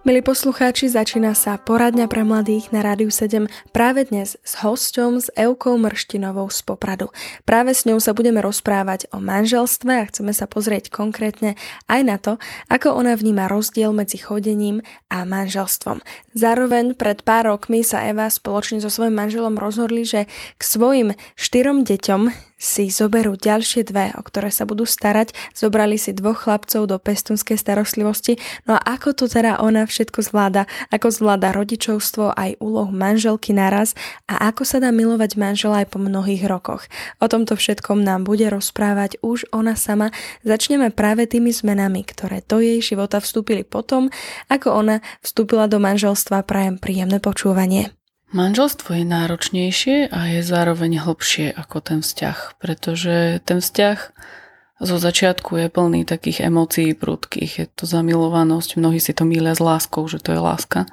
[0.00, 5.28] Milí poslucháči, začína sa poradňa pre mladých na Rádiu 7 práve dnes s hosťom, s
[5.36, 7.12] Eukou Mrštinovou z Popradu.
[7.44, 11.52] Práve s ňou sa budeme rozprávať o manželstve a chceme sa pozrieť konkrétne
[11.84, 12.40] aj na to,
[12.72, 14.80] ako ona vníma rozdiel medzi chodením
[15.12, 16.00] a manželstvom.
[16.32, 20.24] Zároveň pred pár rokmi sa Eva spoločne so svojím manželom rozhodli, že
[20.56, 25.32] k svojim štyrom deťom si zoberú ďalšie dve, o ktoré sa budú starať.
[25.56, 28.36] Zobrali si dvoch chlapcov do pestunskej starostlivosti.
[28.68, 30.68] No a ako to teda ona všetko zvláda?
[30.92, 33.96] Ako zvláda rodičovstvo aj úlohu manželky naraz
[34.28, 36.84] a ako sa dá milovať manžela aj po mnohých rokoch?
[37.16, 40.12] O tomto všetkom nám bude rozprávať už ona sama.
[40.44, 44.12] Začneme práve tými zmenami, ktoré do jej života vstúpili potom,
[44.52, 46.44] ako ona vstúpila do manželstva.
[46.44, 47.99] Prajem príjemné počúvanie.
[48.30, 53.98] Manželstvo je náročnejšie a je zároveň hlbšie ako ten vzťah, pretože ten vzťah
[54.80, 57.52] zo začiatku je plný takých emócií prudkých.
[57.58, 60.86] Je to zamilovanosť, mnohí si to mília s láskou, že to je láska.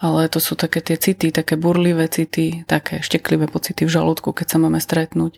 [0.00, 4.56] Ale to sú také tie city, také burlivé city, také šteklivé pocity v žalúdku, keď
[4.56, 5.36] sa máme stretnúť.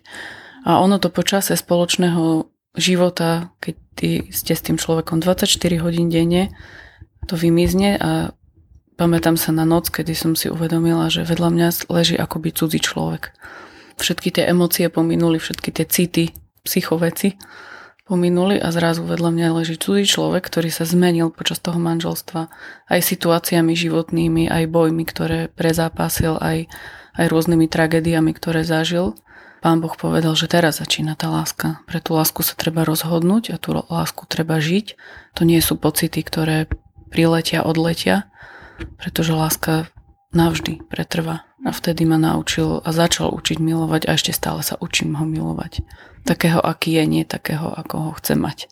[0.63, 2.47] A ono to počasie spoločného
[2.79, 5.51] života, keď ty ste s tým človekom 24
[5.83, 6.55] hodín denne,
[7.27, 8.33] to vymizne a
[8.99, 13.31] Pamätám sa na noc, kedy som si uvedomila, že vedľa mňa leží akoby cudzí človek.
[13.95, 16.35] Všetky tie emócie pominuli, všetky tie city,
[16.67, 17.39] psychoveci
[18.03, 22.51] pominuli a zrazu vedľa mňa leží cudzí človek, ktorý sa zmenil počas toho manželstva
[22.91, 26.67] aj situáciami životnými, aj bojmi, ktoré prezápasil, aj,
[27.15, 29.15] aj rôznymi tragédiami, ktoré zažil.
[29.63, 31.79] Pán Boh povedal, že teraz začína tá láska.
[31.87, 34.99] Pre tú lásku sa treba rozhodnúť a tú lásku treba žiť.
[35.39, 36.67] To nie sú pocity, ktoré
[37.07, 38.27] priletia, odletia,
[38.99, 39.87] pretože láska
[40.31, 41.47] navždy pretrvá.
[41.67, 45.83] A vtedy ma naučil a začal učiť milovať a ešte stále sa učím ho milovať.
[46.23, 48.71] Takého, aký je, nie takého, ako ho chce mať.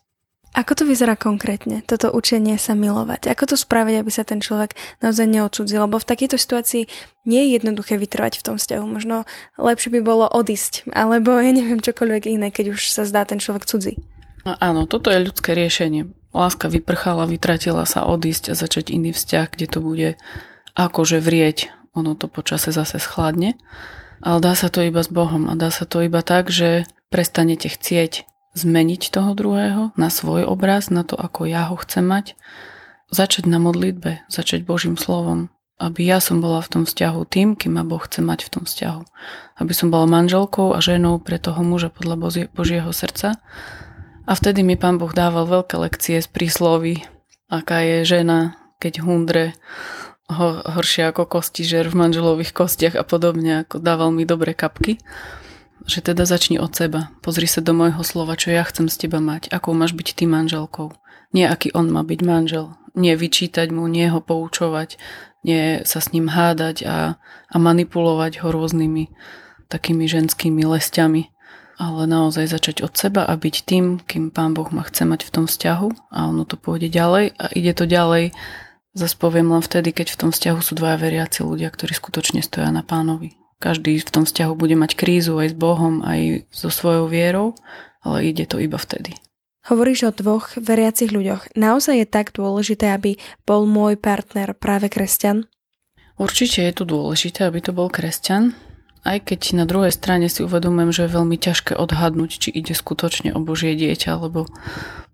[0.57, 3.29] Ako to vyzerá konkrétne, toto učenie sa milovať?
[3.29, 4.73] Ako to spraviť, aby sa ten človek
[5.05, 5.85] naozaj neodsudzil?
[5.85, 6.89] Lebo v takejto situácii
[7.29, 8.85] nie je jednoduché vytrvať v tom vzťahu.
[8.87, 9.29] Možno
[9.59, 13.69] lepšie by bolo odísť, alebo ja neviem čokoľvek iné, keď už sa zdá ten človek
[13.69, 14.01] cudzí.
[14.47, 19.47] No, áno, toto je ľudské riešenie láska vyprchala, vytratila sa odísť a začať iný vzťah,
[19.51, 20.09] kde to bude
[20.71, 21.67] akože vrieť.
[21.99, 23.59] Ono to počase zase schladne.
[24.23, 27.67] Ale dá sa to iba s Bohom a dá sa to iba tak, že prestanete
[27.67, 28.23] chcieť
[28.55, 32.39] zmeniť toho druhého na svoj obraz, na to, ako ja ho chcem mať.
[33.11, 37.75] Začať na modlitbe, začať Božím slovom, aby ja som bola v tom vzťahu tým, kým
[37.75, 39.01] ma Boh chce mať v tom vzťahu.
[39.59, 43.43] Aby som bola manželkou a ženou pre toho muža podľa Božieho srdca
[44.27, 47.07] a vtedy mi pán Boh dával veľké lekcie z príslovy,
[47.47, 49.55] aká je žena, keď hundre
[50.27, 54.99] ho, horšie ako kostižer v manželových kostiach a podobne, ako dával mi dobré kapky.
[55.87, 57.15] Že teda začni od seba.
[57.23, 60.27] Pozri sa do môjho slova, čo ja chcem z teba mať, akou máš byť ty
[60.27, 60.91] manželkou.
[61.31, 62.75] Nie aký on má byť manžel.
[62.91, 64.99] Nie vyčítať mu, nie ho poučovať,
[65.47, 67.15] nie sa s ním hádať a,
[67.47, 69.15] a manipulovať ho rôznymi
[69.71, 71.36] takými ženskými lesťami
[71.77, 75.33] ale naozaj začať od seba a byť tým, kým Pán Boh ma chce mať v
[75.33, 78.33] tom vzťahu a ono to pôjde ďalej a ide to ďalej
[78.97, 82.73] zase poviem len vtedy, keď v tom vzťahu sú dvaja veriaci ľudia, ktorí skutočne stoja
[82.73, 83.37] na pánovi.
[83.61, 87.53] Každý v tom vzťahu bude mať krízu aj s Bohom, aj so svojou vierou,
[88.01, 89.13] ale ide to iba vtedy.
[89.69, 91.53] Hovoríš o dvoch veriacich ľuďoch.
[91.53, 95.45] Naozaj je tak dôležité, aby bol môj partner práve kresťan?
[96.17, 98.57] Určite je tu dôležité, aby to bol kresťan,
[99.07, 103.31] aj keď na druhej strane si uvedomujem, že je veľmi ťažké odhadnúť, či ide skutočne
[103.31, 104.51] o Božie dieťa, lebo,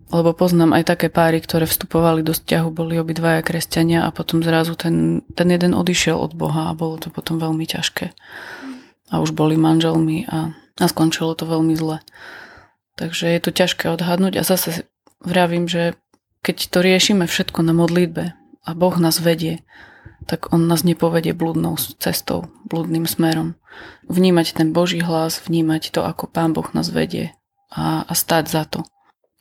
[0.09, 4.73] lebo poznám aj také páry, ktoré vstupovali do vzťahu, boli obidvaja kresťania a potom zrazu
[4.73, 8.11] ten, ten jeden odišiel od Boha a bolo to potom veľmi ťažké.
[9.13, 12.01] A už boli manželmi a, a skončilo to veľmi zle.
[12.97, 14.89] Takže je to ťažké odhadnúť a zase
[15.21, 15.93] vravím, že
[16.43, 18.35] keď to riešime všetko na modlitbe
[18.65, 19.63] a Boh nás vedie,
[20.25, 23.59] tak on nás nepovedie blúdnou cestou, blúdnym smerom.
[24.07, 27.35] Vnímať ten Boží hlas, vnímať to, ako Pán Boh nás vedie
[27.73, 28.79] a, a stať za to.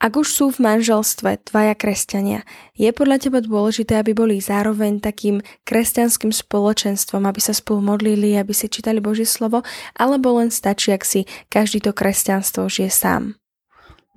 [0.02, 2.42] Ak už sú v manželstve dvaja kresťania,
[2.74, 8.50] je podľa teba dôležité, aby boli zároveň takým kresťanským spoločenstvom, aby sa spolu modlili, aby
[8.50, 9.62] si čítali Božie slovo,
[9.94, 13.38] alebo len stačí, ak si každý to kresťanstvo žije sám?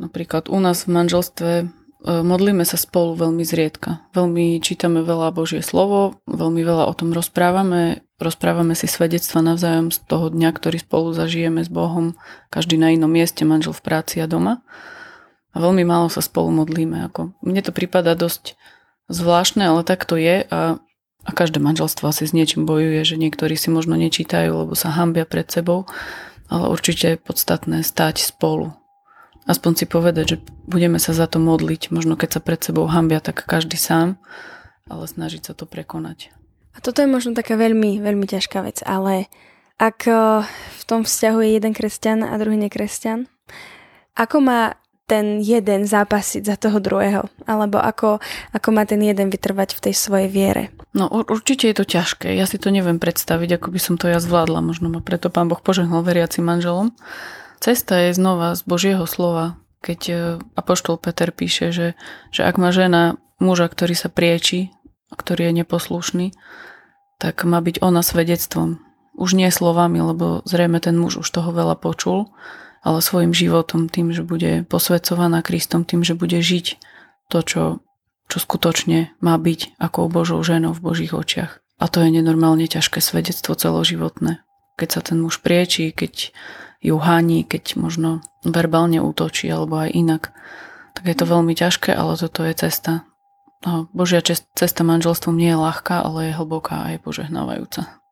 [0.01, 1.51] Napríklad u nás v manželstve
[2.05, 4.05] modlíme sa spolu veľmi zriedka.
[4.13, 10.05] Veľmi čítame veľa Božie slovo, veľmi veľa o tom rozprávame, rozprávame si svedectva navzájom z
[10.05, 12.13] toho dňa, ktorý spolu zažijeme s Bohom,
[12.53, 14.61] každý na inom mieste, manžel v práci a doma.
[15.55, 17.09] A veľmi málo sa spolu modlíme.
[17.09, 18.53] Ako, mne to prípada dosť
[19.09, 20.77] zvláštne, ale tak to je a,
[21.25, 25.25] a každé manželstvo asi s niečím bojuje, že niektorí si možno nečítajú, lebo sa hambia
[25.25, 25.89] pred sebou,
[26.53, 28.77] ale určite je podstatné stať spolu.
[29.45, 31.93] Aspoň si povedať, že budeme sa za to modliť.
[31.93, 34.17] Možno keď sa pred sebou hambia, tak každý sám,
[34.89, 36.33] ale snažiť sa to prekonať.
[36.75, 39.31] A toto je možno taká veľmi, veľmi ťažká vec, ale
[39.77, 43.29] ak eh, v tom vzťahu je jeden kresťan a druhý nekresťan,
[44.15, 44.61] ako má
[45.05, 47.29] ten jeden zápasiť za toho druhého?
[47.45, 48.17] Alebo ako,
[48.51, 50.63] ako má ten jeden vytrvať v tej svojej viere?
[50.97, 52.33] No určite je to ťažké.
[52.33, 54.65] Ja si to neviem predstaviť, ako by som to ja zvládla.
[54.65, 56.89] Možno ma preto pán Boh požehnal veriacim manželom.
[57.65, 59.57] Cesta je znova z Božieho slova.
[59.81, 60.13] Keď e,
[60.53, 61.97] Apoštol Peter píše, že,
[62.29, 64.69] že ak má žena muža, ktorý sa prieči,
[65.09, 66.27] ktorý je neposlušný,
[67.17, 68.85] tak má byť ona svedectvom.
[69.17, 72.29] Už nie slovami, lebo zrejme ten muž už toho veľa počul,
[72.85, 76.77] ale svojim životom, tým, že bude posvedcovaná Kristom, tým, že bude žiť
[77.33, 77.63] to, čo,
[78.29, 81.65] čo skutočne má byť ako Božou ženou v Božích očiach.
[81.81, 84.44] A to je nenormálne ťažké svedectvo celoživotné.
[84.75, 86.35] Keď sa ten muž priečí, keď
[86.83, 90.23] ju háni, keď možno verbálne útočí alebo aj inak,
[90.93, 93.03] tak je to veľmi ťažké, ale toto je cesta.
[93.65, 98.04] No, Božia cesta manželstvom nie je ľahká, ale je hlboká a je požehnávajúca.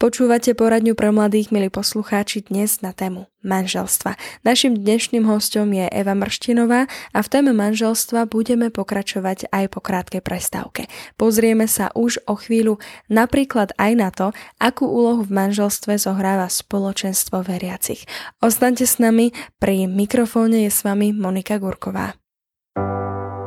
[0.00, 4.16] Počúvate poradňu pre mladých, milí poslucháči, dnes na tému manželstva.
[4.48, 10.24] Našim dnešným hostom je Eva Mrštinová a v téme manželstva budeme pokračovať aj po krátkej
[10.24, 10.88] prestávke.
[11.20, 12.80] Pozrieme sa už o chvíľu
[13.12, 18.08] napríklad aj na to, akú úlohu v manželstve zohráva spoločenstvo veriacich.
[18.40, 22.16] Ostaňte s nami, pri mikrofóne je s vami Monika Gurková.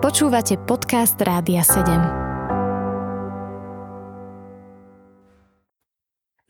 [0.06, 2.23] Počúvate podcast Rádia 7.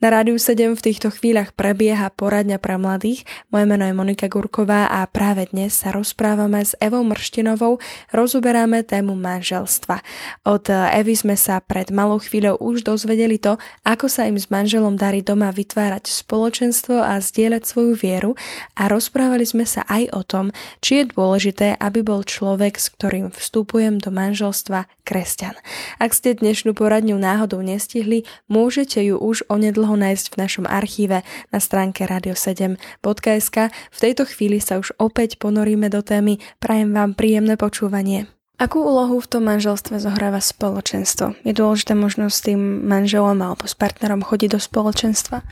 [0.04, 3.24] Na Rádiu 7 v týchto chvíľach prebieha poradňa pre mladých.
[3.48, 7.80] Moje meno je Monika Gurková a práve dnes sa rozprávame s Evou Mrštinovou,
[8.12, 10.04] rozoberáme tému manželstva.
[10.44, 15.00] Od Evy sme sa pred malou chvíľou už dozvedeli to, ako sa im s manželom
[15.00, 18.36] darí doma vytvárať spoločenstvo a zdieľať svoju vieru
[18.76, 20.52] a rozprávali sme sa aj o tom,
[20.84, 25.56] či je dôležité, aby bol človek, s ktorým vstupujem do manželstva, kresťan.
[25.96, 31.22] Ak ste dnešnú poradňu náhodou nestihli, môžete ju už onedlho ho nájsť v našom archíve
[31.54, 33.56] na stránke radio7.sk.
[33.70, 36.42] V tejto chvíli sa už opäť ponoríme do témy.
[36.58, 38.26] Prajem vám príjemné počúvanie.
[38.54, 41.34] Akú úlohu v tom manželstve zohráva spoločenstvo?
[41.42, 45.42] Je dôležité možno s tým manželom alebo s partnerom chodiť do spoločenstva?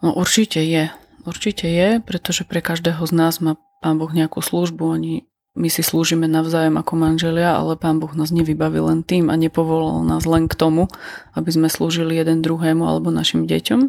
[0.00, 0.88] No určite je.
[1.28, 4.96] Určite je, pretože pre každého z nás má Pán Boh nejakú službu.
[4.96, 5.27] Oni
[5.58, 10.06] my si slúžime navzájom ako manželia, ale Pán Boh nás nevybavil len tým a nepovolal
[10.06, 10.86] nás len k tomu,
[11.34, 13.80] aby sme slúžili jeden druhému alebo našim deťom,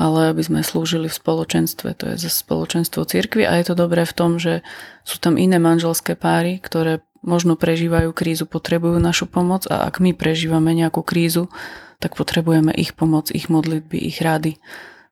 [0.00, 4.16] ale aby sme slúžili v spoločenstve, to je spoločenstvo cirkvi a je to dobré v
[4.16, 4.64] tom, že
[5.04, 10.16] sú tam iné manželské páry, ktoré možno prežívajú krízu, potrebujú našu pomoc a ak my
[10.16, 11.52] prežívame nejakú krízu,
[11.98, 14.56] tak potrebujeme ich pomoc, ich modlitby, ich rady,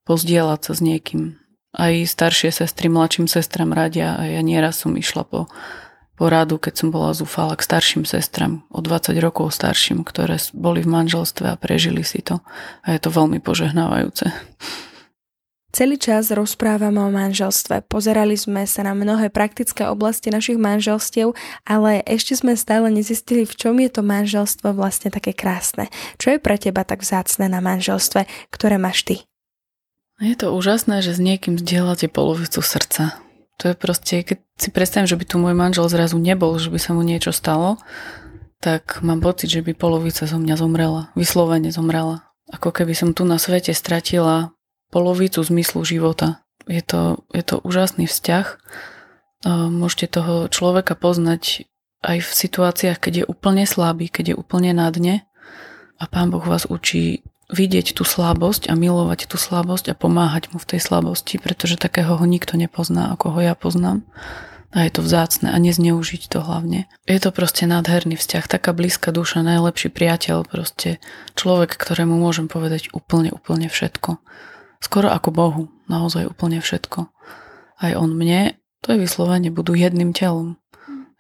[0.07, 1.35] pozdieľať sa s niekým,
[1.77, 5.47] aj staršie sestry mladším sestram radia a ja nieraz som išla po,
[6.17, 10.81] po radu, keď som bola zúfala k starším sestram, o 20 rokov starším, ktoré boli
[10.81, 12.41] v manželstve a prežili si to.
[12.89, 14.33] A je to veľmi požehnávajúce.
[15.77, 17.85] Celý čas rozprávame o manželstve.
[17.85, 21.37] Pozerali sme sa na mnohé praktické oblasti našich manželstiev,
[21.69, 25.93] ale ešte sme stále nezistili, v čom je to manželstvo vlastne také krásne.
[26.17, 29.29] Čo je pre teba tak vzácne na manželstve, ktoré máš ty?
[30.17, 33.21] Je to úžasné, že s niekým zdieľate polovicu srdca.
[33.61, 36.81] To je proste, keď si predstavím, že by tu môj manžel zrazu nebol, že by
[36.81, 37.77] sa mu niečo stalo,
[38.65, 41.13] tak mám pocit, že by polovica zo mňa zomrela.
[41.13, 42.25] Vyslovene zomrela.
[42.49, 44.57] Ako keby som tu na svete stratila
[44.89, 46.41] polovicu zmyslu života.
[46.65, 48.47] Je to, je to úžasný vzťah.
[49.69, 51.69] Môžete toho človeka poznať
[52.01, 55.29] aj v situáciách, keď je úplne slabý, keď je úplne na dne
[56.01, 60.59] a pán Boh vás učí vidieť tú slabosť a milovať tú slabosť a pomáhať mu
[60.59, 64.03] v tej slabosti, pretože takého ho nikto nepozná, ako ho ja poznám.
[64.75, 66.91] A je to vzácne a nezneužiť to hlavne.
[67.07, 70.99] Je to proste nádherný vzťah, taká blízka duša, najlepší priateľ, proste
[71.39, 74.21] človek, ktorému môžem povedať úplne, úplne všetko.
[74.83, 77.09] Skoro ako Bohu, naozaj úplne všetko.
[77.81, 80.61] Aj on mne, to je vyslovene, budú jedným telom.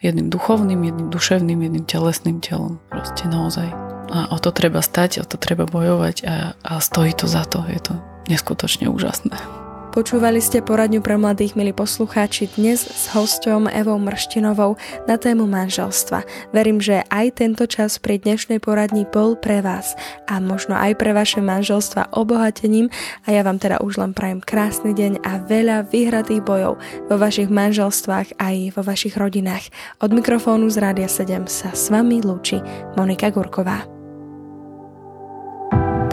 [0.04, 2.76] Jedným duchovným, jedným duševným, jedným telesným telom.
[2.92, 3.85] Proste naozaj.
[4.10, 7.66] A o to treba stať, o to treba bojovať a, a stojí to za to.
[7.66, 7.94] Je to
[8.30, 9.66] neskutočne úžasné.
[9.96, 14.76] Počúvali ste poradňu pre mladých, milí poslucháči, dnes s hosťom Evou Mrštinovou
[15.08, 16.20] na tému manželstva.
[16.52, 19.96] Verím, že aj tento čas pri dnešnej poradni bol pre vás
[20.28, 22.92] a možno aj pre vaše manželstva obohatením
[23.24, 26.76] a ja vám teda už len prajem krásny deň a veľa vyhratých bojov
[27.08, 29.72] vo vašich manželstvách aj vo vašich rodinách.
[30.04, 32.60] Od mikrofónu z Rádia 7 sa s vami lúči
[33.00, 33.95] Monika Gurková.